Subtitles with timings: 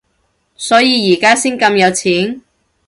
[0.55, 2.41] 所以而家先咁有錢？